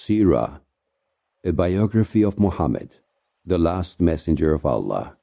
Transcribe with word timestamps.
Sirah, 0.00 0.62
a 1.44 1.52
biography 1.52 2.22
of 2.24 2.40
Muhammad, 2.40 2.96
the 3.44 3.58
last 3.58 4.00
messenger 4.00 4.54
of 4.54 4.64
Allah, 4.64 5.18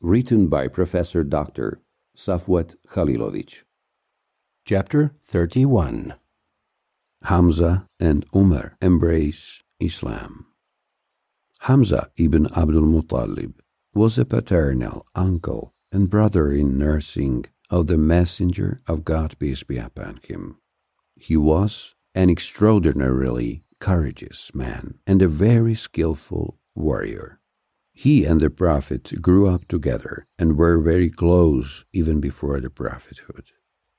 written 0.00 0.46
by 0.46 0.68
Professor 0.68 1.24
Dr. 1.24 1.80
Safwat 2.16 2.76
Khalilovich. 2.86 3.64
Chapter 4.64 5.16
31 5.24 6.14
Hamza 7.24 7.88
and 7.98 8.24
Umar 8.32 8.76
embrace 8.80 9.64
Islam. 9.80 10.46
Hamza 11.62 12.12
ibn 12.16 12.46
Abdul 12.56 12.86
Muttalib 12.86 13.54
was 13.94 14.16
a 14.16 14.24
paternal 14.24 15.06
uncle 15.16 15.74
and 15.90 16.08
brother 16.08 16.52
in 16.52 16.78
nursing 16.78 17.46
of 17.68 17.88
the 17.88 17.98
Messenger 17.98 18.80
of 18.86 19.04
God, 19.04 19.36
peace 19.40 19.64
be 19.64 19.78
upon 19.78 20.20
him. 20.22 20.58
He 21.16 21.36
was 21.36 21.96
an 22.14 22.30
extraordinarily 22.30 23.63
courageous 23.80 24.54
man 24.54 24.98
and 25.06 25.22
a 25.22 25.28
very 25.28 25.74
skillful 25.74 26.58
warrior. 26.74 27.40
He 27.92 28.24
and 28.24 28.40
the 28.40 28.50
Prophet 28.50 29.12
grew 29.22 29.46
up 29.46 29.68
together 29.68 30.26
and 30.38 30.58
were 30.58 30.80
very 30.80 31.10
close 31.10 31.84
even 31.92 32.20
before 32.20 32.60
the 32.60 32.70
prophethood. 32.70 33.52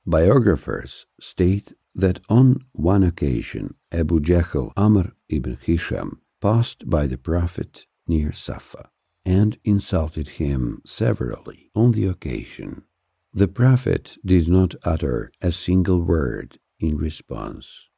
Biographers 0.04 1.06
state 1.18 1.72
that 1.94 2.20
on 2.28 2.60
one 2.72 3.02
occasion 3.02 3.74
Abu 3.90 4.20
Jahl 4.20 4.72
Amr 4.76 5.12
ibn 5.28 5.56
Hisham 5.60 6.20
passed 6.40 6.88
by 6.88 7.06
the 7.06 7.18
Prophet 7.18 7.86
near 8.06 8.32
Safa 8.32 8.90
and 9.24 9.58
insulted 9.64 10.28
him 10.40 10.82
severally 10.84 11.70
on 11.74 11.92
the 11.92 12.06
occasion. 12.06 12.82
The 13.32 13.48
Prophet 13.48 14.16
did 14.24 14.48
not 14.48 14.74
utter 14.84 15.32
a 15.40 15.50
single 15.50 16.00
word 16.00 16.58
in 16.78 16.96
response. 16.96 17.88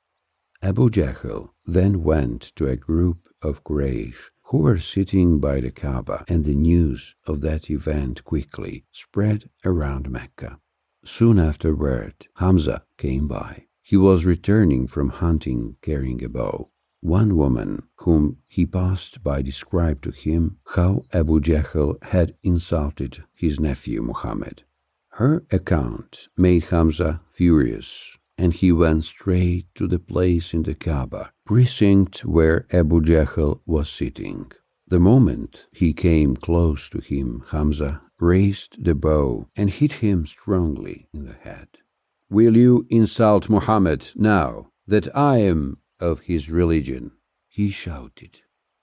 Abu 0.61 0.89
Jahl 0.91 1.51
then 1.65 2.03
went 2.03 2.43
to 2.57 2.67
a 2.67 2.77
group 2.77 3.29
of 3.43 3.63
Quraysh 3.63 4.31
who 4.45 4.59
were 4.59 4.79
sitting 4.79 5.39
by 5.39 5.61
the 5.61 5.71
Kaaba, 5.71 6.25
and 6.27 6.45
the 6.45 6.55
news 6.55 7.15
of 7.27 7.43
that 7.43 7.71
event 7.71 8.25
quickly 8.25 8.85
spread 8.91 9.51
around 9.65 10.11
Mecca. 10.11 10.59
Soon 11.05 11.39
afterward, 11.39 12.27
Hamza 12.39 12.83
came 12.97 13.29
by. 13.29 13.67
He 13.83 13.97
was 13.97 14.27
returning 14.27 14.89
from 14.89 15.11
hunting 15.11 15.77
carrying 15.81 16.25
a 16.25 16.29
bow. 16.29 16.71
One 17.01 17.37
woman 17.37 17.85
whom 17.99 18.39
he 18.49 18.67
passed 18.67 19.23
by 19.23 19.43
described 19.43 20.03
to 20.05 20.11
him 20.11 20.59
how 20.75 21.07
Abu 21.13 21.41
Jahl 21.41 22.03
had 22.03 22.35
insulted 22.43 23.23
his 23.33 23.61
nephew 23.61 24.03
Muhammad. 24.03 24.65
Her 25.11 25.45
account 25.53 26.29
made 26.37 26.65
Hamza 26.65 27.21
furious 27.31 28.18
and 28.39 28.55
he 28.55 28.71
went 28.71 29.05
straight 29.05 29.67
to 29.75 29.89
the 29.89 29.99
place 29.99 30.55
in 30.55 30.63
the 30.63 30.75
Kaaba, 30.75 31.33
precinct 31.45 32.25
where 32.25 32.67
Abu 32.73 33.01
Jahl 33.01 33.61
was 33.67 33.91
sitting. 33.91 34.53
The 34.87 35.01
moment 35.01 35.67
he 35.73 35.93
came 35.93 36.37
close 36.37 36.89
to 36.91 37.01
him, 37.01 37.45
Hamza 37.51 38.01
raised 38.21 38.83
the 38.83 38.95
bow 38.95 39.49
and 39.57 39.69
hit 39.69 39.95
him 39.95 40.27
strongly 40.27 41.09
in 41.13 41.27
the 41.27 41.35
head. 41.35 41.69
Will 42.31 42.57
you 42.57 42.87
insult 42.89 43.51
Muhammad 43.51 44.07
now 44.15 44.69
that 44.87 45.15
I 45.17 45.39
am 45.39 45.79
of 46.01 46.21
his 46.21 46.49
religion? 46.49 47.11
he 47.49 47.71
shouted. 47.71 48.41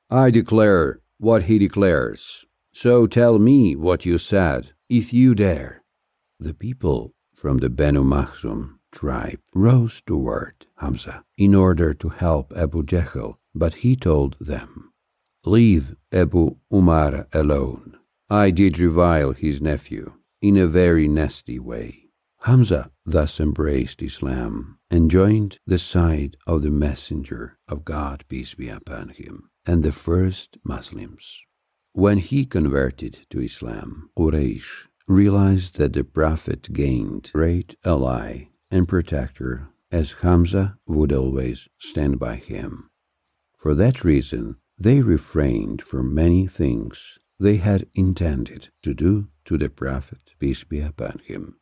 I 0.10 0.32
declare 0.32 1.00
what 1.18 1.44
he 1.44 1.58
declares. 1.58 2.46
So 2.74 3.08
tell 3.08 3.40
me 3.40 3.76
what 3.76 4.06
you 4.06 4.18
said, 4.18 4.72
if 4.90 5.14
you 5.14 5.34
dare. 5.34 5.84
The 6.40 6.54
people 6.54 7.14
from 7.34 7.60
the 7.60 7.70
Banu 7.70 8.04
Makhzum 8.04 8.75
tribe 8.96 9.40
rose 9.54 10.02
toward 10.02 10.66
Hamza 10.78 11.24
in 11.38 11.54
order 11.54 11.94
to 11.94 12.10
help 12.10 12.54
Abu 12.56 12.82
Jahl, 12.84 13.36
but 13.54 13.76
he 13.84 13.96
told 13.96 14.38
them, 14.40 14.94
Leave 15.46 15.96
Abu 16.12 16.56
Umar 16.74 17.28
alone. 17.34 17.98
I 18.30 18.50
did 18.50 18.80
revile 18.80 19.34
his 19.34 19.62
nephew 19.62 20.14
in 20.42 20.58
a 20.58 20.66
very 20.66 21.08
nasty 21.08 21.60
way. 21.60 22.06
Hamza 22.42 22.92
thus 23.06 23.40
embraced 23.40 24.02
Islam 24.02 24.80
and 24.90 25.12
joined 25.12 25.60
the 25.68 25.78
side 25.78 26.38
of 26.48 26.62
the 26.62 26.72
Messenger 26.72 27.58
of 27.68 27.86
God, 27.86 28.24
peace 28.28 28.56
be 28.56 28.70
upon 28.70 29.10
him, 29.10 29.50
and 29.66 29.84
the 29.84 29.92
first 29.92 30.58
Muslims. 30.64 31.42
When 31.92 32.20
he 32.20 32.46
converted 32.46 33.26
to 33.30 33.42
Islam, 33.42 34.10
Quraysh 34.18 34.88
realized 35.08 35.78
that 35.78 35.94
the 35.94 36.04
Prophet 36.04 36.74
gained 36.74 37.32
great 37.34 37.76
ally 37.84 38.50
and 38.76 38.90
protector, 38.90 39.70
as 39.90 40.18
Hamza 40.22 40.78
would 40.86 41.14
always 41.14 41.70
stand 41.78 42.20
by 42.20 42.36
him. 42.36 42.90
For 43.58 43.74
that 43.74 44.04
reason, 44.04 44.58
they 44.78 45.00
refrained 45.00 45.82
from 45.82 46.14
many 46.14 46.46
things 46.46 47.18
they 47.40 47.58
had 47.58 47.88
intended 47.96 48.68
to 48.84 48.94
do 48.94 49.30
to 49.46 49.58
the 49.58 49.70
Prophet, 49.70 50.20
peace 50.40 50.66
be 50.66 50.82
upon 50.82 51.22
him. 51.24 51.56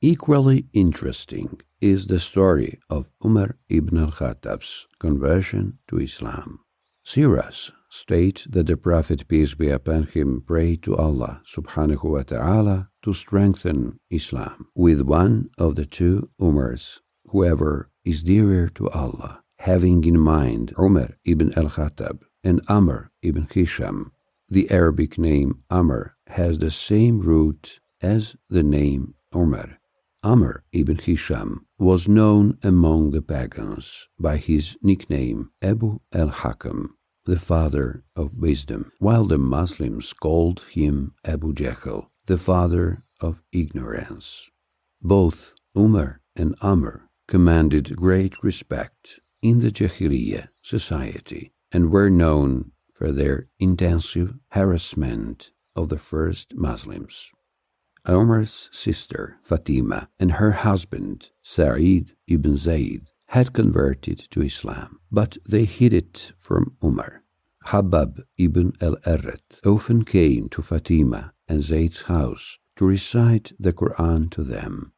Equally 0.00 0.66
interesting 0.72 1.60
is 1.80 2.06
the 2.06 2.20
story 2.20 2.78
of 2.88 3.10
Umar 3.24 3.56
ibn 3.68 3.98
al-Khattab's 3.98 4.86
conversion 5.00 5.78
to 5.88 5.98
Islam. 5.98 6.60
Sirahs 7.04 7.72
state 7.90 8.46
that 8.48 8.68
the 8.68 8.76
Prophet, 8.76 9.26
peace 9.26 9.54
be 9.54 9.70
upon 9.70 10.04
him, 10.04 10.40
prayed 10.46 10.84
to 10.84 10.96
Allah 10.96 11.42
subhanahu 11.44 12.04
wa 12.04 12.22
ta'ala 12.22 12.90
to 13.04 13.12
strengthen 13.12 14.00
Islam 14.10 14.66
with 14.74 15.02
one 15.02 15.50
of 15.58 15.76
the 15.76 15.84
two 15.84 16.30
Umars, 16.40 17.00
whoever 17.26 17.90
is 18.02 18.22
dearer 18.22 18.68
to 18.70 18.88
Allah, 18.90 19.42
having 19.58 20.02
in 20.04 20.18
mind 20.18 20.74
Umar 20.78 21.10
ibn 21.24 21.52
al-Khattab 21.56 22.22
and 22.42 22.62
Amr 22.66 23.10
ibn 23.22 23.46
Hisham. 23.52 24.10
The 24.48 24.70
Arabic 24.70 25.18
name 25.18 25.60
Amr 25.70 26.16
has 26.28 26.58
the 26.58 26.70
same 26.70 27.20
root 27.20 27.78
as 28.00 28.36
the 28.48 28.62
name 28.62 29.14
Umar. 29.34 29.78
Amr 30.22 30.64
ibn 30.72 30.96
Hisham 30.96 31.66
was 31.78 32.08
known 32.08 32.56
among 32.62 33.10
the 33.10 33.20
pagans 33.20 34.08
by 34.18 34.38
his 34.38 34.78
nickname 34.82 35.50
Abu 35.60 36.00
al-Hakam, 36.14 36.88
the 37.26 37.38
father 37.38 38.04
of 38.16 38.38
wisdom, 38.38 38.92
while 38.98 39.26
the 39.26 39.38
Muslims 39.38 40.14
called 40.14 40.62
him 40.72 41.12
Abu 41.24 41.52
Jahl, 41.52 42.06
the 42.26 42.38
father 42.38 43.04
of 43.20 43.42
ignorance. 43.52 44.50
Both 45.02 45.54
Umar 45.76 46.20
and 46.34 46.54
Amr 46.60 47.08
commanded 47.28 47.96
great 47.96 48.42
respect 48.42 49.20
in 49.42 49.60
the 49.60 49.70
Jahiliyyah 49.70 50.48
society 50.62 51.52
and 51.70 51.90
were 51.90 52.10
known 52.10 52.72
for 52.94 53.12
their 53.12 53.48
intensive 53.58 54.34
harassment 54.50 55.50
of 55.76 55.88
the 55.88 55.98
first 55.98 56.54
Muslims. 56.54 57.30
Umar's 58.08 58.68
sister 58.72 59.38
Fatima 59.42 60.08
and 60.18 60.32
her 60.32 60.52
husband 60.52 61.30
Sa'id 61.42 62.14
ibn 62.28 62.56
Zayd 62.56 63.08
had 63.28 63.52
converted 63.52 64.18
to 64.30 64.42
Islam, 64.42 65.00
but 65.10 65.36
they 65.48 65.64
hid 65.64 65.92
it 65.92 66.32
from 66.38 66.76
Umar. 66.82 67.23
Khabab 67.66 68.22
ibn 68.36 68.72
al-Arrat 68.80 69.60
often 69.64 70.04
came 70.04 70.48
to 70.50 70.62
Fatima 70.62 71.32
and 71.48 71.62
Zayd's 71.62 72.02
house 72.02 72.58
to 72.76 72.86
recite 72.86 73.52
the 73.58 73.72
Quran 73.72 74.30
to 74.32 74.42
them. 74.42 74.92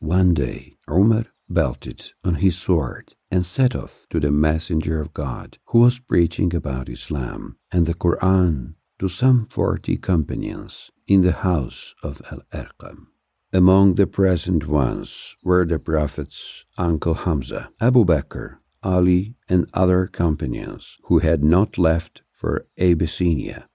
One 0.00 0.34
day, 0.34 0.74
Umar 0.90 1.26
belted 1.48 2.12
on 2.24 2.36
his 2.36 2.56
sword 2.56 3.14
and 3.30 3.44
set 3.44 3.76
off 3.76 4.06
to 4.10 4.18
the 4.18 4.32
messenger 4.32 5.00
of 5.00 5.14
God, 5.14 5.58
who 5.66 5.80
was 5.80 6.00
preaching 6.00 6.54
about 6.54 6.88
Islam 6.88 7.56
and 7.70 7.86
the 7.86 7.94
Quran 7.94 8.74
to 8.98 9.08
some 9.08 9.46
forty 9.50 9.96
companions 9.96 10.90
in 11.06 11.22
the 11.22 11.32
house 11.32 11.94
of 12.02 12.22
Al 12.30 12.42
Arqam. 12.52 13.06
Among 13.52 13.94
the 13.94 14.06
present 14.06 14.66
ones 14.66 15.36
were 15.44 15.66
the 15.66 15.78
Prophet's 15.78 16.64
uncle 16.78 17.14
Hamza, 17.14 17.70
Abu 17.80 18.04
Bakr, 18.04 18.56
Ali, 18.82 19.34
and 19.48 19.68
other 19.74 20.06
companions 20.06 20.98
who 21.04 21.18
had 21.20 21.42
not 21.44 21.78
left 21.78 22.22
for 22.32 22.66
Abyssinia. 22.78 23.68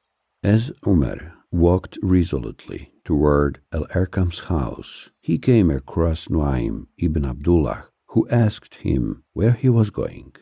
As 0.44 0.72
Umar 0.86 1.34
walked 1.52 1.98
resolutely 2.02 2.92
toward 3.04 3.60
Al 3.72 3.86
Arqam's 3.88 4.40
house, 4.46 5.10
he 5.22 5.38
came 5.38 5.72
across 5.72 6.28
Nuaym 6.28 6.88
ibn 6.98 7.26
Abdullah, 7.26 7.88
who 8.10 8.28
asked 8.30 8.76
him 8.76 9.24
where 9.34 9.54
he 9.54 9.70
was 9.70 9.90
going. 9.90 10.34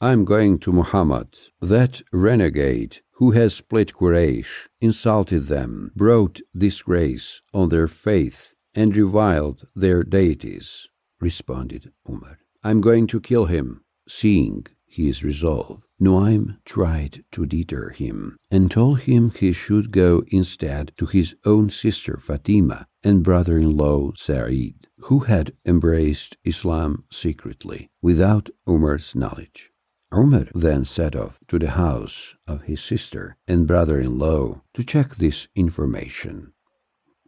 I'm 0.00 0.24
going 0.24 0.58
to 0.60 0.72
Muhammad, 0.72 1.38
that 1.60 2.02
renegade 2.12 2.98
who 3.22 3.30
has 3.30 3.54
split 3.54 3.92
Quraysh, 3.92 4.66
insulted 4.80 5.44
them, 5.44 5.92
brought 5.94 6.40
disgrace 6.56 7.40
on 7.54 7.68
their 7.68 7.86
faith, 7.86 8.54
and 8.74 8.96
reviled 8.96 9.68
their 9.76 10.02
deities, 10.02 10.88
responded 11.20 11.92
Umar. 12.08 12.38
I'm 12.64 12.80
going 12.80 13.06
to 13.08 13.20
kill 13.20 13.44
him, 13.44 13.84
seeing 14.08 14.66
his 14.86 15.24
resolve. 15.24 15.82
Nuaym 16.00 16.58
tried 16.64 17.24
to 17.32 17.46
deter 17.46 17.90
him 17.90 18.36
and 18.50 18.70
told 18.70 19.02
him 19.02 19.30
he 19.30 19.52
should 19.52 19.92
go 19.92 20.22
instead 20.28 20.92
to 20.96 21.06
his 21.06 21.34
own 21.44 21.70
sister 21.70 22.18
Fatima 22.18 22.86
and 23.04 23.22
brother 23.22 23.56
in 23.56 23.76
law 23.76 24.10
Sa'id, 24.16 24.88
who 24.98 25.20
had 25.20 25.52
embraced 25.64 26.36
Islam 26.44 27.04
secretly 27.10 27.88
without 28.02 28.50
Umar's 28.66 29.14
knowledge. 29.14 29.70
Umar 30.12 30.48
then 30.54 30.84
set 30.84 31.16
off 31.16 31.38
to 31.48 31.58
the 31.58 31.70
house 31.70 32.36
of 32.46 32.62
his 32.62 32.82
sister 32.82 33.36
and 33.48 33.66
brother 33.66 33.98
in 33.98 34.18
law 34.18 34.60
to 34.74 34.84
check 34.84 35.14
this 35.14 35.48
information. 35.54 36.52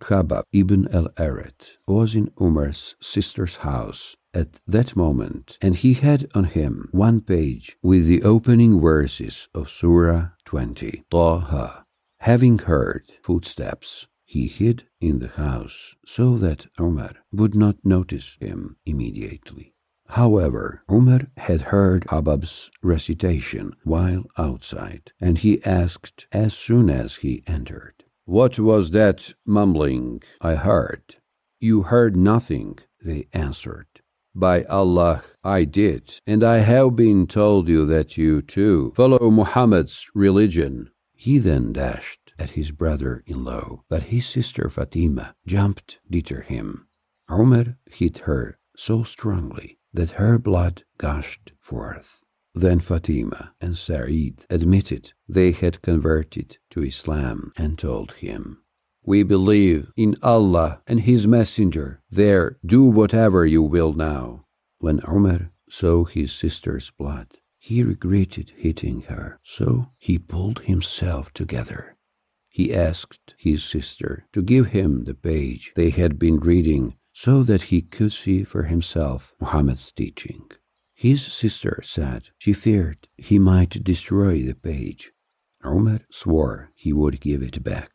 Khabab 0.00 0.43
ibn 0.53 0.88
al 0.93 1.09
Arat 1.17 1.79
was 1.87 2.15
in 2.15 2.31
Umar's 2.38 2.94
sister's 3.00 3.56
house 3.59 4.17
at 4.35 4.61
that 4.67 4.97
moment, 4.97 5.57
and 5.63 5.77
he 5.77 5.95
had 5.95 6.29
on 6.35 6.45
him 6.45 6.89
one 6.91 7.21
page 7.21 7.77
with 7.83 8.07
the 8.07 8.23
opening 8.23 8.81
verses 8.81 9.49
of 9.55 9.71
Surah 9.71 10.29
20, 10.45 11.05
Taha. 11.11 11.85
Having 12.19 12.59
heard 12.61 13.05
footsteps, 13.23 14.07
he 14.25 14.47
hid 14.47 14.85
in 15.01 15.21
the 15.21 15.29
house 15.29 15.95
so 16.05 16.37
that 16.39 16.67
Umar 16.81 17.13
would 17.33 17.55
not 17.55 17.77
notice 17.85 18.37
him 18.41 18.77
immediately. 18.85 19.75
However, 20.09 20.83
Umar 20.91 21.29
had 21.37 21.63
heard 21.73 22.07
Khabab's 22.07 22.71
recitation 22.83 23.75
while 23.85 24.25
outside, 24.37 25.13
and 25.21 25.39
he 25.39 25.65
asked 25.65 26.27
as 26.33 26.55
soon 26.55 26.91
as 26.91 27.17
he 27.17 27.43
entered, 27.47 28.05
What 28.25 28.59
was 28.59 28.91
that 28.91 29.35
mumbling 29.47 30.23
I 30.41 30.57
heard? 30.57 31.17
You 31.61 31.83
heard 31.83 32.17
nothing, 32.17 32.79
they 33.03 33.29
answered. 33.33 33.94
By 34.35 34.65
Allah, 34.65 35.23
I 35.45 35.63
did, 35.65 36.21
and 36.27 36.43
I 36.43 36.59
have 36.59 36.97
been 36.97 37.29
told 37.29 37.69
you 37.69 37.87
that 37.87 38.19
you 38.19 38.43
too 38.43 38.93
follow 38.97 39.31
Muhammad's 39.31 40.11
religion. 40.13 40.91
He 41.15 41.39
then 41.39 41.73
dashed 41.73 42.33
at 42.37 42.51
his 42.51 42.73
brother 42.73 43.23
in 43.27 43.45
law, 43.45 43.85
but 43.89 44.05
his 44.05 44.27
sister 44.27 44.69
Fatima 44.69 45.37
jumped 45.47 46.01
deter 46.11 46.41
him. 46.41 46.87
Umar 47.31 47.79
hit 47.89 48.19
her 48.27 48.59
so 48.77 49.05
strongly 49.05 49.79
that 49.93 50.19
her 50.19 50.39
blood 50.39 50.83
gushed 50.99 51.53
forth. 51.61 52.21
Then 52.57 52.81
Fatima 52.81 53.53
and 53.61 53.77
Sa'id 53.77 54.47
admitted 54.51 55.13
they 55.29 55.53
had 55.53 55.81
converted 55.81 56.59
to 56.71 56.83
Islam 56.83 57.53
and 57.57 57.79
told 57.79 58.15
him, 58.15 58.63
we 59.05 59.23
believe 59.23 59.93
in 59.97 60.17
Allah 60.23 60.81
and 60.87 61.01
His 61.01 61.27
Messenger. 61.27 62.01
There, 62.11 62.59
do 62.65 62.85
whatever 62.85 63.45
you 63.47 63.62
will 63.62 63.93
now. 63.93 64.45
When 64.79 65.01
Umar 65.09 65.51
saw 65.69 66.05
his 66.05 66.33
sister's 66.33 66.91
blood, 66.91 67.29
he 67.59 67.83
regretted 67.83 68.51
hitting 68.56 69.03
her, 69.03 69.41
so 69.43 69.87
he 69.99 70.19
pulled 70.19 70.61
himself 70.61 71.33
together. 71.33 71.97
He 72.49 72.75
asked 72.75 73.35
his 73.39 73.65
sister 73.65 74.27
to 74.33 74.43
give 74.43 74.67
him 74.67 75.05
the 75.05 75.15
page 75.15 75.73
they 75.75 75.91
had 75.91 76.19
been 76.19 76.37
reading 76.37 76.97
so 77.12 77.43
that 77.43 77.62
he 77.62 77.83
could 77.83 78.12
see 78.12 78.45
for 78.45 78.65
himself 78.65 79.35
Muhammad's 79.41 79.91
teaching. 79.91 80.50
His 80.95 81.25
sister 81.25 81.81
said 81.83 82.29
she 82.39 82.53
feared 82.53 83.09
he 83.17 83.39
might 83.39 83.83
destroy 83.83 84.43
the 84.43 84.55
page. 84.55 85.12
Umar 85.65 86.00
swore 86.11 86.71
he 86.75 86.93
would 86.93 87.21
give 87.21 87.43
it 87.43 87.65
back. 87.65 87.93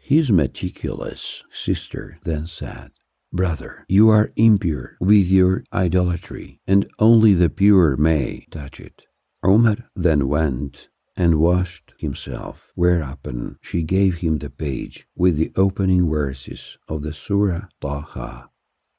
His 0.00 0.32
meticulous 0.32 1.44
sister 1.52 2.18
then 2.24 2.46
said, 2.46 2.90
Brother, 3.32 3.84
you 3.88 4.08
are 4.08 4.32
impure 4.34 4.96
with 5.00 5.26
your 5.26 5.62
idolatry, 5.72 6.58
and 6.66 6.88
only 6.98 7.34
the 7.34 7.48
pure 7.48 7.96
may 7.96 8.46
touch 8.50 8.80
it. 8.80 9.04
Omar 9.44 9.76
then 9.94 10.26
went 10.26 10.88
and 11.16 11.38
washed 11.38 11.94
himself, 11.98 12.72
whereupon 12.74 13.58
she 13.60 13.82
gave 13.82 14.16
him 14.16 14.38
the 14.38 14.50
page 14.50 15.06
with 15.14 15.36
the 15.36 15.52
opening 15.54 16.10
verses 16.10 16.78
of 16.88 17.02
the 17.02 17.12
Surah 17.12 17.66
Taha. 17.80 18.50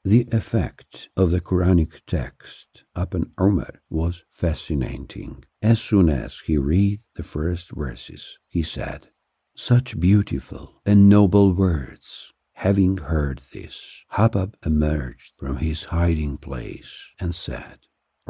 The 0.04 0.26
effect 0.32 1.10
of 1.16 1.30
the 1.30 1.40
Quranic 1.40 2.00
text 2.06 2.84
upon 2.94 3.32
Omar 3.38 3.82
was 3.90 4.24
fascinating. 4.30 5.44
As 5.60 5.80
soon 5.80 6.08
as 6.08 6.40
he 6.46 6.56
read 6.56 7.00
the 7.16 7.22
first 7.22 7.70
verses, 7.70 8.38
he 8.48 8.62
said, 8.62 9.08
such 9.54 9.98
beautiful 9.98 10.80
and 10.84 11.08
noble 11.08 11.52
words. 11.52 12.32
Having 12.54 12.98
heard 12.98 13.40
this, 13.52 14.04
Khabab 14.12 14.54
emerged 14.64 15.34
from 15.36 15.56
his 15.56 15.84
hiding 15.84 16.38
place 16.38 17.10
and 17.18 17.34
said, 17.34 17.78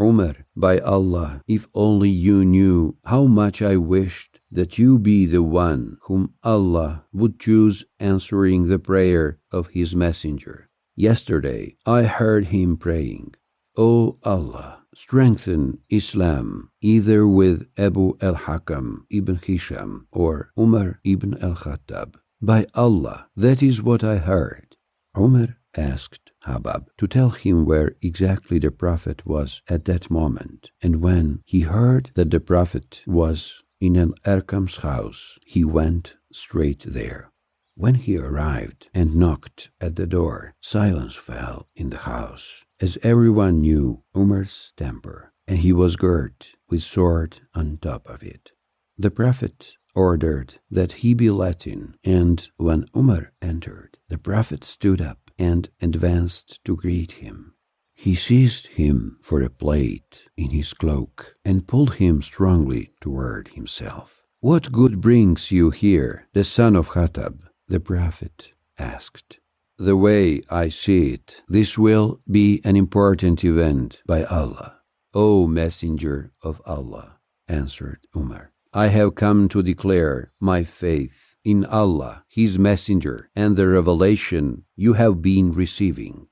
Umar, 0.00 0.36
by 0.56 0.78
Allah, 0.78 1.42
if 1.46 1.66
only 1.74 2.08
you 2.08 2.44
knew 2.44 2.96
how 3.04 3.24
much 3.24 3.60
I 3.60 3.76
wished 3.76 4.40
that 4.50 4.78
you 4.78 4.98
be 4.98 5.26
the 5.26 5.42
one 5.42 5.98
whom 6.02 6.34
Allah 6.42 7.04
would 7.12 7.38
choose 7.38 7.84
answering 8.00 8.68
the 8.68 8.78
prayer 8.78 9.38
of 9.50 9.68
His 9.68 9.94
Messenger. 9.94 10.70
Yesterday 10.96 11.76
I 11.84 12.04
heard 12.04 12.46
him 12.46 12.76
praying, 12.76 13.34
O 13.76 14.16
Allah, 14.22 14.81
strengthen 14.94 15.78
Islam 15.88 16.70
either 16.80 17.26
with 17.26 17.68
Abu 17.76 18.16
al 18.20 18.34
Hakam 18.34 19.04
ibn 19.10 19.36
Hisham 19.36 20.06
or 20.12 20.50
Umar 20.58 21.00
ibn 21.04 21.36
al 21.42 21.54
Khattab. 21.54 22.16
By 22.40 22.66
Allah, 22.74 23.28
that 23.36 23.62
is 23.62 23.82
what 23.82 24.02
I 24.02 24.16
heard. 24.16 24.76
Umar 25.16 25.58
asked 25.76 26.32
Khabab 26.44 26.86
to 26.98 27.06
tell 27.06 27.30
him 27.30 27.64
where 27.64 27.96
exactly 28.02 28.58
the 28.58 28.70
Prophet 28.70 29.24
was 29.26 29.62
at 29.68 29.84
that 29.86 30.10
moment, 30.10 30.70
and 30.82 31.00
when 31.00 31.42
he 31.46 31.60
heard 31.62 32.10
that 32.14 32.30
the 32.30 32.40
Prophet 32.40 33.02
was 33.06 33.62
in 33.80 33.96
Al 33.96 34.12
Arqam's 34.24 34.78
house, 34.78 35.38
he 35.46 35.64
went 35.64 36.16
straight 36.32 36.84
there. 36.86 37.30
When 37.74 37.94
he 37.94 38.18
arrived 38.18 38.88
and 38.92 39.16
knocked 39.16 39.70
at 39.80 39.96
the 39.96 40.06
door, 40.06 40.54
silence 40.60 41.14
fell 41.14 41.68
in 41.74 41.90
the 41.90 41.98
house, 41.98 42.64
as 42.82 42.98
everyone 43.04 43.60
knew 43.60 44.02
Umar's 44.12 44.72
temper, 44.76 45.32
and 45.46 45.58
he 45.58 45.72
was 45.72 45.94
girt 45.94 46.56
with 46.68 46.82
sword 46.82 47.38
on 47.54 47.78
top 47.80 48.08
of 48.08 48.24
it. 48.24 48.50
The 48.98 49.10
Prophet 49.10 49.74
ordered 49.94 50.54
that 50.68 50.92
he 50.92 51.14
be 51.14 51.30
let 51.30 51.64
in, 51.64 51.94
and 52.02 52.50
when 52.56 52.86
Umar 52.96 53.32
entered, 53.40 53.98
the 54.08 54.18
Prophet 54.18 54.64
stood 54.64 55.00
up 55.00 55.30
and 55.38 55.70
advanced 55.80 56.58
to 56.64 56.74
greet 56.74 57.12
him. 57.12 57.54
He 57.94 58.16
seized 58.16 58.66
him 58.66 59.18
for 59.22 59.42
a 59.42 59.50
plate 59.50 60.24
in 60.36 60.50
his 60.50 60.74
cloak 60.74 61.36
and 61.44 61.68
pulled 61.68 61.94
him 61.94 62.20
strongly 62.20 62.94
toward 63.00 63.48
himself. 63.48 64.24
What 64.40 64.72
good 64.72 65.00
brings 65.00 65.52
you 65.52 65.70
here, 65.70 66.26
the 66.32 66.42
son 66.42 66.74
of 66.74 66.90
Khattab? 66.90 67.38
the 67.68 67.78
prophet 67.78 68.52
asked. 68.76 69.38
The 69.82 69.96
way 69.96 70.42
I 70.48 70.68
see 70.68 71.12
it, 71.14 71.42
this 71.48 71.76
will 71.76 72.20
be 72.30 72.60
an 72.62 72.76
important 72.76 73.42
event 73.42 74.00
by 74.06 74.22
Allah. 74.22 74.78
O 75.12 75.48
Messenger 75.48 76.30
of 76.40 76.62
Allah, 76.64 77.18
answered 77.48 77.98
Umar, 78.14 78.52
I 78.72 78.86
have 78.88 79.16
come 79.16 79.48
to 79.48 79.60
declare 79.60 80.30
my 80.38 80.62
faith 80.62 81.34
in 81.44 81.64
Allah, 81.64 82.24
His 82.28 82.60
Messenger, 82.60 83.28
and 83.34 83.56
the 83.56 83.66
revelation 83.66 84.66
you 84.76 84.92
have 84.92 85.20
been 85.20 85.50
receiving. 85.52 86.28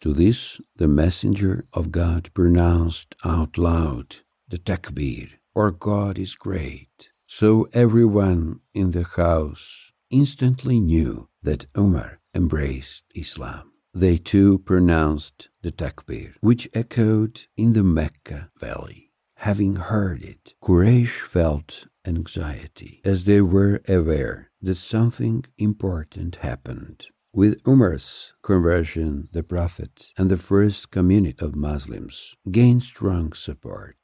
To 0.00 0.12
this, 0.12 0.60
the 0.74 0.88
Messenger 0.88 1.66
of 1.72 1.92
God 1.92 2.34
pronounced 2.34 3.14
out 3.24 3.56
loud 3.56 4.16
the 4.48 4.58
takbir, 4.58 5.28
or 5.54 5.70
God 5.70 6.18
is 6.18 6.34
great. 6.34 7.10
So 7.24 7.68
everyone 7.72 8.58
in 8.74 8.90
the 8.90 9.04
house 9.04 9.92
instantly 10.10 10.80
knew 10.80 11.28
that 11.44 11.66
Umar 11.78 12.19
embraced 12.34 13.04
Islam. 13.14 13.72
They 13.92 14.18
too 14.18 14.58
pronounced 14.58 15.48
the 15.62 15.72
takbir, 15.72 16.34
which 16.40 16.68
echoed 16.72 17.42
in 17.56 17.72
the 17.72 17.82
Mecca 17.82 18.50
valley. 18.58 19.10
Having 19.36 19.76
heard 19.76 20.22
it, 20.22 20.54
Quraysh 20.62 21.22
felt 21.22 21.86
anxiety, 22.06 23.00
as 23.04 23.24
they 23.24 23.40
were 23.40 23.80
aware 23.88 24.50
that 24.62 24.76
something 24.76 25.44
important 25.58 26.36
happened. 26.36 27.06
With 27.32 27.62
Umar's 27.64 28.34
conversion, 28.42 29.28
the 29.32 29.44
Prophet 29.44 30.08
and 30.18 30.30
the 30.30 30.36
first 30.36 30.90
community 30.90 31.44
of 31.44 31.54
Muslims 31.54 32.36
gained 32.50 32.82
strong 32.82 33.32
support. 33.32 33.96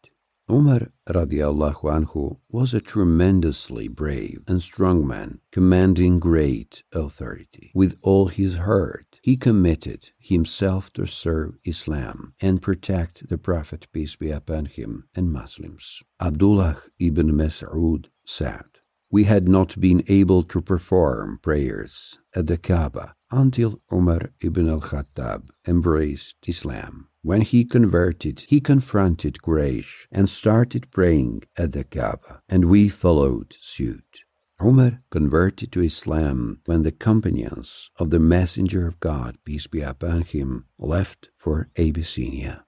Umar 0.48 0.92
radiallahu 1.08 1.82
anhu 1.82 2.38
was 2.48 2.72
a 2.72 2.80
tremendously 2.80 3.88
brave 3.88 4.44
and 4.46 4.62
strong 4.62 5.04
man, 5.04 5.40
commanding 5.50 6.20
great 6.20 6.84
authority. 6.92 7.72
With 7.74 7.98
all 8.02 8.28
his 8.28 8.58
heart, 8.58 9.18
he 9.22 9.36
committed 9.36 10.10
himself 10.20 10.92
to 10.92 11.04
serve 11.04 11.58
Islam 11.64 12.34
and 12.40 12.62
protect 12.62 13.28
the 13.28 13.38
Prophet, 13.38 13.88
peace 13.92 14.14
be 14.14 14.30
upon 14.30 14.66
him, 14.66 15.08
and 15.16 15.32
Muslims. 15.32 16.04
Abdullah 16.20 16.80
ibn 17.00 17.32
Mas'ud 17.32 18.06
said, 18.24 18.66
We 19.10 19.24
had 19.24 19.48
not 19.48 19.80
been 19.80 20.04
able 20.06 20.44
to 20.44 20.62
perform 20.62 21.40
prayers 21.42 22.20
at 22.36 22.46
the 22.46 22.56
Kaaba 22.56 23.15
until 23.30 23.80
Umar 23.92 24.30
ibn 24.40 24.68
al-Khattab 24.68 25.48
embraced 25.66 26.36
Islam. 26.46 27.08
When 27.22 27.40
he 27.40 27.64
converted, 27.64 28.44
he 28.48 28.60
confronted 28.60 29.38
Quraysh 29.42 30.06
and 30.12 30.28
started 30.28 30.90
praying 30.90 31.44
at 31.56 31.72
the 31.72 31.84
Kaaba, 31.84 32.42
and 32.48 32.66
we 32.66 32.88
followed 32.88 33.56
suit. 33.58 34.24
Umar 34.62 35.02
converted 35.10 35.72
to 35.72 35.82
Islam 35.82 36.60
when 36.66 36.82
the 36.82 36.92
companions 36.92 37.90
of 37.98 38.10
the 38.10 38.20
Messenger 38.20 38.86
of 38.86 39.00
God, 39.00 39.38
peace 39.44 39.66
be 39.66 39.80
upon 39.80 40.22
him, 40.22 40.66
left 40.78 41.30
for 41.36 41.68
Abyssinia. 41.76 42.65